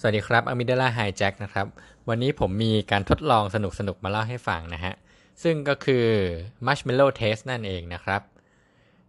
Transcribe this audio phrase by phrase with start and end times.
[0.00, 1.66] สวัสดีครับอ m มิเดล่าไฮแจ็คนะครับ
[2.08, 3.56] วันนี้ผมมีการทดลองส
[3.88, 4.94] นุกๆมาเล่าให้ฟังนะฮะ
[5.42, 6.04] ซึ่งก็คือ
[6.66, 8.22] Marshmallow Test นั่นเองนะครับ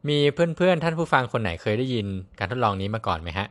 [0.09, 2.07] มีเพื่อนๆ ท่านผู้ฟังคนไหนเคยได้ยิน
[2.39, 3.47] การทดลองนี้มาก่อนไหมฮะ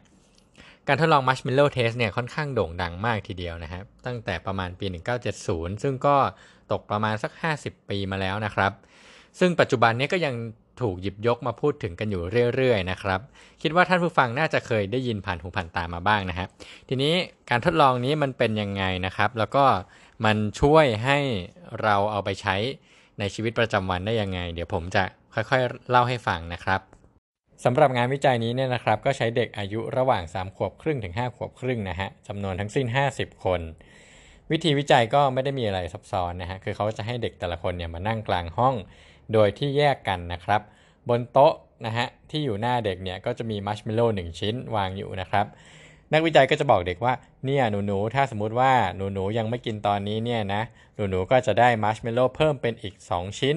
[0.89, 4.87] การทดลอง Marshmallow Test เนี่ยค่อนข้างโด่งดังมากทีเดียวนะครับ ตั้งแต่ประมาณปี
[5.35, 6.17] 1970 ซึ่งก็
[6.73, 8.73] ตกประมาณสัก 50 ปีมาแล้วนะครับ
[9.39, 10.35] ซึ่งปัจจุบันนี้ก็ยัง
[10.83, 12.23] ถูกหยิบยกมาพูดถึงกันอยู่
[12.55, 13.21] เรื่อยๆนะครับ
[13.63, 16.47] คิดว่าท่านผู้ฟังน่าจะเคยได้ยินผ่านหูผ่านตามาบ้างนะฮะ
[16.89, 17.15] ทีนี้
[17.51, 19.65] การทดลองนี้มันเป็นยังไงนะครับ แล้วก็
[20.25, 21.19] มันช่วยให้
[21.83, 22.57] เราเอาไปใช้
[23.19, 26.81] ในชีวิตประจำวันได้ยังไง เดี๋ยวผมจะค่อยๆ เล่าให้ฟังนะครับ
[27.65, 33.61] สำหรับงานวิจัยนี้เนี่ยนะครับ ก็ใช้เด็กอายุระหว่าง 3 ขวบครึ่งถึง 5 ขวบครึ่งนะฮะจำนวนทั้งสิ้น 50 คน
[34.51, 38.75] วิธีวิจัยก็ไม่ได้มีอะไรซับซ้อนนะฮะคือเขาจะให้เด็กแต่ละคนเนี่ยมานั่งกลางห้อง
[39.33, 40.61] โดยที่แยกกันนะครับ
[41.09, 41.55] บนโต๊ะ
[41.87, 45.47] นะฮะที่อยู่หน้าเด็กเนี่ยก็จะมีมัชเมลโล่หนึ่งชิ้นวางอยู่นะครับ
[46.13, 50.63] นักวิจัยก็จะบอกเด็กว่าเนี่ยหนูหนูถ้าสมมุติว่าหนูหนูยังไม่กินตอนนี้เนี่ยนะ
[50.95, 53.57] หนูหนูก็จะได้มัชเมลโล่เพิ่มเป็นอีก 2 ชิ้น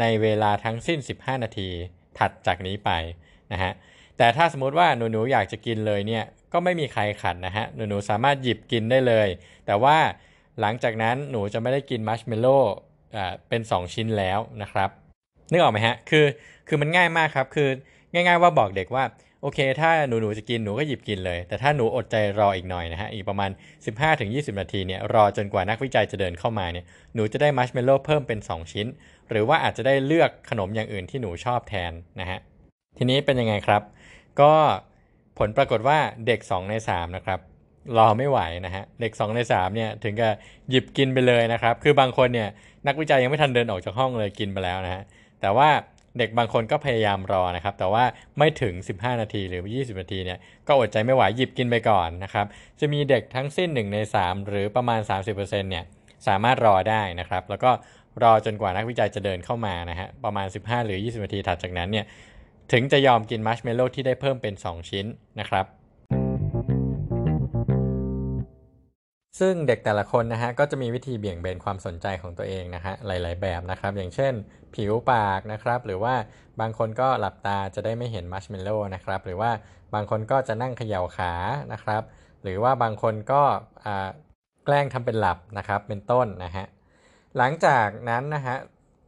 [0.00, 1.68] ในเวลาทั้งสิ้น 15 นาที
[2.18, 2.90] ถัดจากนี้ไป
[3.52, 3.72] นะฮะ
[4.16, 9.28] แต่ถ้าสมมติว่าหนูหนูอยากจะกินเลยเนี่ยก็ไม่มีใครขัดนะฮะหนูหนูสามารถหยิบกินได้เลย
[9.66, 9.96] แต่ว่า
[10.60, 12.58] หลังจากนั้นหนูจะไม่ได้กินมัชเมลโล่
[13.48, 14.90] เป็น 2 ชิ้นแล้วนะครับ
[15.50, 16.24] นึกออกไหมฮะ คือ
[16.68, 17.68] คือมันง่ายมากครับ คือ
[18.12, 19.04] ง่าย ๆ ว่าบอกเด็กว่า
[19.42, 23.50] โอเค ถ้าหนูหนูจะกิน หนูก็หยิบกินเลย แต่ถ้าหนูอดใจรออีกหน่อยนะฮะ อีกประมาณ
[24.06, 26.84] 15-20 นาทีเนี่ย รอจนกว่านักวิจัยจะเดินเข้ามาเนี่ย
[27.14, 28.86] หนูจะได้มัชเมลโล่เพิ่มเป็น 2 ชิ้น
[29.30, 32.38] หรือว่าอาจจะได้เลือกขนมอย่างอื่นที่หนูชอบแทนนะฮะ
[32.98, 33.82] ทีนี้เป็นยังไงครับ
[34.40, 34.52] ก็
[35.38, 37.40] ผลปรากฏว่าเด็ก 2 ใน 3 นะครับ
[37.96, 40.32] รอไม่ไหวนะฮะ เด็ก 2 ใน 3 เนี่ย ถึงกับ
[40.70, 42.48] หยิบกินไปเลยนะครับ คือบางคนเนี่ย
[42.86, 45.02] นักวิจัยยังไม่ทันเดินออกจากห้องเลยกินไปแล้วนะฮะ
[45.40, 45.70] แต่ว่า
[46.18, 48.04] เด็กบางคนก็พยายามรอนะครับ แต่ว่า
[48.38, 52.46] ไม่ถึง 15 นาทีหรือ 20 นาทีเนี่ยก็อดใจไม่ไหวหยิบกินไปก่อนนะครับ
[52.80, 55.00] จะมีเด็กทั้งสิ้น 1 ใน 3 หรือประมาณ
[55.30, 55.84] 30%เนี่ย
[56.26, 57.70] สามารถรอได้นะครับ แล้วก็
[58.22, 62.04] รอจนกว่านักวิจัยจะเดินเข้ามานะฮะประมาณ 15 หรือ 20 นาทีถัดจากนั้นเนี่ย
[62.72, 65.06] ถึงจะยอมกินมัชเมลโล่ที่ได้เพิ่มเป็น 2 ชิ้น
[65.40, 65.64] นะครับ
[69.40, 74.32] ซึ่งเด็กแต่ละคนนะฮะก็จะมีวิธีเบี่ยงเบนความสนใจของตัวเองนะฮะหลาย ๆ แบบนะครับ อย่างเช่น
[74.74, 76.14] ผิวปากนะครับ หรือว่า
[76.60, 79.50] บางคนก็หลับตาจะได้ไม่เห็นมัชเมลโล่นะครับหรือว่า
[79.94, 81.32] บางคนก็จะนั่งเขย่าขา
[81.72, 82.02] นะครับ
[82.42, 83.42] หรือว่าบางคนก็
[84.64, 86.66] แกล้งทำเป็นหลับนะครับเป็นต้นนะฮะ
[87.36, 88.56] หลังจากนั้นนะฮะ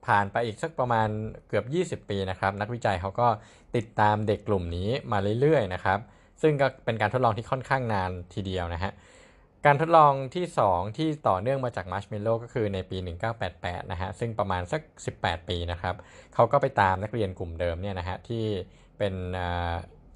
[0.07, 1.09] ผ่านไปอีกสักประมาณ
[1.49, 1.63] เกือ
[1.97, 3.29] บ 20 ปีนะครับนักวิจัยเขาก็
[3.77, 5.99] ติดตามเด็กกลุ่มนี้มาเรื่อย ๆ นะครับ
[6.43, 8.93] ซึ่งก็เป็นการทดลองที่ค่อนข้างนานทีเดียวนะฮะ
[9.67, 12.99] การทดลองที่ 2 ที่ต่อเนื่องมาจาก Marshmallow ก็คือในปี
[13.45, 14.81] 1988 นะฮะ ซึ่งประมาณสัก
[15.17, 15.95] 18 ปีนะครับ
[16.35, 18.45] เขาก็ไปตามนักเรียนกลุ่มเดิมเนี่ยนะฮะที่
[18.99, 19.15] เป็น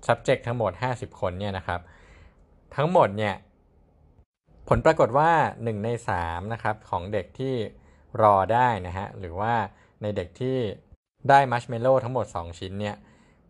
[0.07, 1.81] subject ทั้งหมด 50 คนเนี่ยนะครับ
[2.77, 3.35] ทั้งหมดเนี่ย
[4.69, 5.89] ผลปรากฏว่า 1 ใน
[6.21, 7.55] 3นะครับของเด็กที่
[8.23, 9.55] รอได้นะฮะหรือว่า
[10.03, 10.59] ในเด็กที่
[11.29, 12.97] ได้มัชเมลโล่ทั้งหมด 2 ชิ้นเนี่ย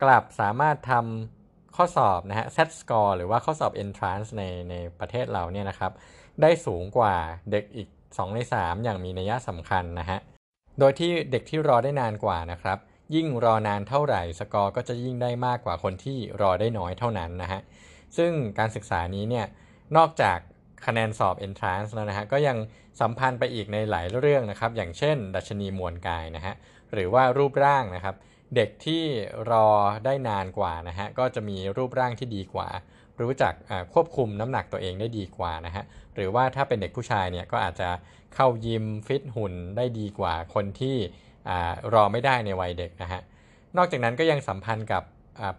[0.02, 1.35] กลับสามารถทำ
[1.76, 5.92] ข้อสอบนะฮะ set score หรือว่าข้อสอบ entrance ในในประเทศเราเนี่ยนะครับ
[6.42, 7.14] ได้สูงกว่า
[7.50, 10.18] เด็กอีก 2 ใน 3 อย่างมีนัยสำคัญนะฮะ
[10.78, 12.78] โดยที่เด็กที่รอได้นานกว่านะครับ
[13.14, 17.60] ยิ่งรอนานเท่าไหร่สกอร์ก็จะยิ่งได้มากกว่าคนที่รอได้น้อยเท่านั้นนะฮะ
[18.16, 19.46] ซึ่งการศึกษานี้เนี่ย
[19.96, 20.38] นอกจาก
[20.86, 22.56] คะแนนสอบ entrance แล้วนะฮะ ก็ยัง
[23.00, 26.54] สัมพันธ์ไปอีกในหลายเรื่องนะครับ อย่างเช่น ดัชนีมวลกายนะฮะ
[26.92, 28.16] หรือว่ารูปร่างนะครับ
[28.54, 29.02] เด็กที่
[29.50, 29.68] รอ
[30.04, 32.68] ได้นานกว่านะฮะก็จะมีรูปร่างที่ดีกว่า
[33.20, 33.54] รู้จัก
[33.94, 35.84] ควบคุมน้ำหนักตัวเองได้ดีกว่านะฮะ
[36.14, 37.90] หรือว่าถ้าเป็นเด็กผู้ชายเนี่ยก็อาจจะ
[38.34, 40.96] เข้ายิมฟิตหุ่นได้ดีกว่าคนที่
[41.94, 43.20] รอไม่ได้ในวัยเด็กนะฮะ
[43.76, 45.02] นอกจากนั้นก็ยังสัมพันธ์กับ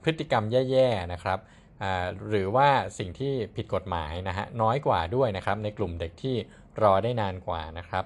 [0.03, 1.39] พฤติกรรมแย่ๆนะครับ
[2.29, 6.35] หรือว่าสิ่งที่ผิดกฎหมายนะฮะน้อยกว่าด้วยนะครับในกลุ่มเด็กที่
[6.81, 8.05] รอได้นานกว่านะครับ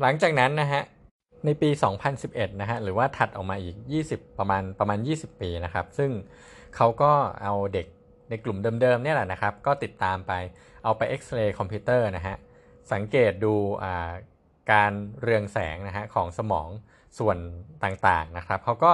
[0.00, 0.82] หลังจากนั้นนะฮะ
[1.44, 1.70] ในปี
[2.14, 3.76] 2011 นะฮะ หรือว่าถัดออกมาอีก
[4.08, 6.10] 20 ประมาณประมาณ 20 ปีนะครับ ซึ่ง
[6.76, 7.12] เขาก็
[7.42, 7.86] เอาเด็ก
[8.30, 10.32] ในกลุ่มเดิมๆเนี่ยแหละนะครับ ก็ติดตามไป
[10.84, 12.36] เอาไปเอ็กซเรย์คอมพิวเตอร์นะฮะ
[12.92, 13.54] สังเกตดู
[14.72, 14.92] การ
[15.22, 16.68] เรืองแสงนะฮะของสมอง
[17.18, 17.38] ส่วน
[17.84, 18.92] ต่างๆนะครับเขาก็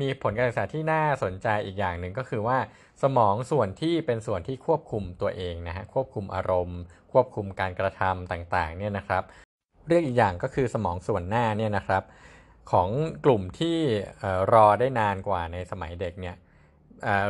[0.00, 2.58] มีผลการศึกษาที่น่าสนใจอีกอย่างหนึ่งก็คือว่า
[3.02, 6.80] สมองส่วนที่เป็นส่วนที่ควบคุมตัวเองนะฮะควบคุมอารมณ์
[7.12, 9.22] ควบคุมการกระทำต่างๆเนี่ยนะครับ
[9.88, 12.04] เรียกอีกอย่างก็คือสมองส่วนหน้าเนี่ยนะครับ
[12.70, 12.88] ของ
[13.24, 13.76] กลุ่มที่
[14.52, 16.36] รอได้นานกว่าในสมัยเด็กเนี่ย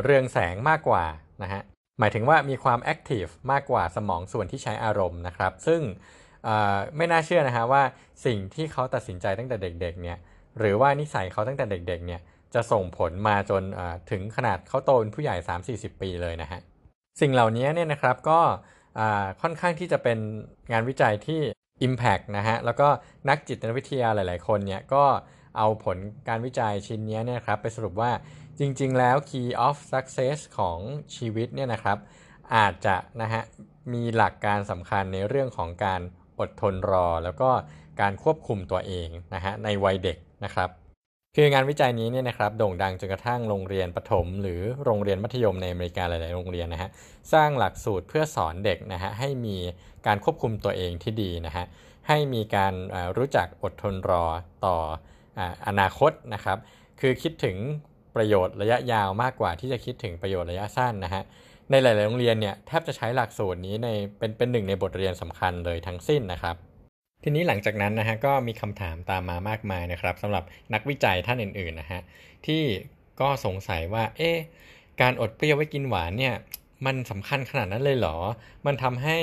[0.03, 1.05] เรืองแสงมากกว่า
[1.43, 1.63] นะฮะ
[2.01, 5.81] หมายถึงว่ามีความ activeมากกว่าสมองส่วนที่ใช้อารมณ์นะครับ ซึ่ง
[6.97, 7.83] ไม่น่าเชื่อนะฮะว่า
[8.25, 10.19] สิ่งที่เขาตัดสินใจตั้งแต่เด็กๆเนี่ย
[10.59, 12.21] หรือว่านิสัยเขาตั้งแต่เด็กๆเนี่ย
[12.55, 13.63] จะส่งผลมาจน
[14.11, 15.37] ถึงขนาดเขาโตเป็นผู้ใหญ่
[15.69, 16.61] 3-40 ปีเลยนะฮะ
[17.21, 18.41] สิ่งเหล่านี้เนี่ยนะครับก็
[19.43, 20.19] ค่อนข้างที่จะเป็น
[20.73, 21.41] งานวิจัยที่
[21.87, 22.89] Impact นะฮะ แล้วก็
[23.29, 25.05] นักจิตวิทยาหลายๆ คนเนี่ยก็
[25.57, 25.99] เอาผล
[26.29, 28.11] การวิจัยชิ้นนี้เนี่ยครับไปสรุปว่า
[28.59, 30.79] จริง ๆ แล้ว Key of Success ของ
[31.17, 31.99] ชีวิตเนี่ยนะครับ
[32.55, 33.43] อาจจะนะฮะ
[33.93, 36.01] มีหลักการสำคัญในเรื่องของการ
[36.39, 37.51] อดทนรอ แล้วก็
[38.01, 40.71] การควบคุมตัวเองนะฮะในวัยเด็กนะครับ
[41.37, 46.91] คืองานวิจัยนี้เนี่ยนะครับโด่งดังจนกระทั่งโรงเรียนประถม หรือโรงเรียนมัธยมในอเมริกาหลาย ๆ โรงเรียนนะฮะ
[47.33, 49.57] สร้างหลักสูตรเพื่อสอนเด็กนะฮะให้มี
[50.07, 51.65] การควบคุมตัวเองที่ดีนะฮะ
[52.09, 52.75] ให้มีการ
[53.17, 54.25] รู้จักอดทนรอ
[54.67, 54.77] ต่อ
[55.67, 56.59] อนาคตนะครับ
[57.01, 57.57] คือคิดถึง
[58.17, 61.23] ประโยชน์ระยะยาวมากกว่าที่จะคิดถึงประโยชน์ระยะสั้นนะฮะ
[61.71, 63.89] ในหลาย ๆ โรงเรียนเนี่ยแทบจะใช้หลักสูตรนี้ใน
[64.19, 66.57] เป็นเป็นหนึ่งในบทเรียนสำคัญเลยทั้งสิ้นนะครับ
[67.23, 70.45] ทีนี้หลังจากนั้นนะฮะก็มีคำถามตามมามากมายนะครับสำหรับ
[70.75, 72.01] นักวิจัยท่านอื่นๆนะฮะ
[72.47, 72.63] ที่
[73.21, 74.37] ก็สงสัยว่าเอ๊ะ
[75.01, 76.35] การอดเปรี้ยวไว้กินหวานเนี่ย
[76.87, 78.17] มันสำคัญขนาดนั้นเลยเหรอ
[78.67, 79.17] มันทำให้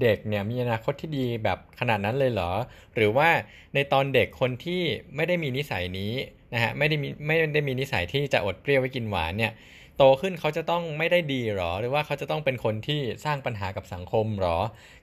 [0.00, 2.50] เด็กเนี่ยมีอนาคตที่ดีแบบขนาดนั้นเลยเหรอ
[2.94, 3.28] หรือว่า
[3.74, 4.82] ในตอนเด็กคนที่
[5.16, 6.12] ไม่ได้มีนิสัยนี้
[6.54, 9.52] นะฮะ ไม่ได้มีไม่ได้มีนิสัยที่จะอดเปรี้ยวไว้กินหวานเนี่ย
[9.96, 14.58] โตขึ้นเขาจะต้องไม่ได้ดีหรอ หรือว่าเขาจะต้องเป็นคนที่สร้างปัญหากับสังคมหรอ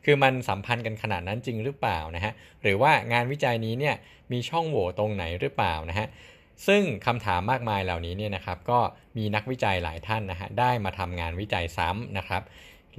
[0.06, 3.96] คือมันสัมพันธ์กันขนาดนั้นจริงหรือเปล่านะฮะ หรือว่างานวิจัยนี้เนี่ย
[4.32, 6.08] มีช่องโหว่ตรงไหนหรือเปล่านะฮะ
[6.68, 8.80] ซึ่งคำถามมากมายเหล่านี้เนี่ยนะครับก็
[9.18, 12.44] มีนักวิจัยหลายท่านนะฮะได้มาทำงานวิจัยซ้ำนะครับ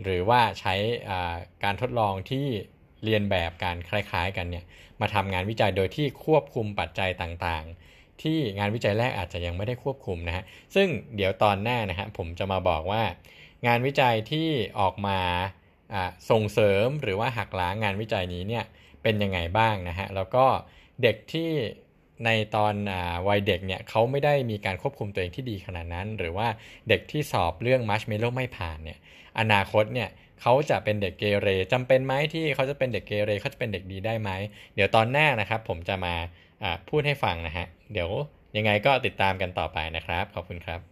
[0.03, 0.75] หรือว่าใช้
[1.65, 2.47] การทดลองที่
[3.05, 4.65] เรียนแบบการคล้ายๆ กันเนี่ย
[5.01, 13.03] มาทำงานวิจัยโดยที่ควบคุมปัจจัยต่างๆ ที่งานวิจัยแรกอาจจะยังไม่ได้ควบคุมนะฮะซึ่งเดี๋ยวตอนหน้านะฮะผมจะมาบอกว่า
[13.67, 14.49] งานวิจัยที่
[14.81, 15.19] ออกมา
[16.31, 18.65] ส่งเสริมหรือว่าหักล้างงานวิจัยนี้เนี่ย
[19.03, 20.47] เป็นยังไงบ้างนะฮะแล้วก็
[21.03, 21.51] เด็กที่
[22.25, 22.95] ในตอนอ
[23.29, 26.49] วัยเด็กเนี่ยเขาไม่ได้มีการควบคุมตัวเองที่ดีขนาดนั้น หรือว่า
[26.89, 28.99] เด็กที่สอบเรื่องมัชเมโล่ไม่ผ่านเนี่ย
[29.39, 30.09] อนาคตเนี่ย
[30.43, 34.31] เขาจะเป็นเด็กเกเรจำเป็นไหมที่เขาจะเป็นเด็กเกเรเขาจะเป็นเด็กดีได้ไหม
[34.75, 36.15] เดี๋ยวตอนหน้านะครับผมจะมา
[36.89, 38.11] พูดให้ฟังนะฮะเดี๋ยว
[38.57, 40.90] ยังไงก็ติดตามกันต่อไปนะครับ ขอบคุณครับ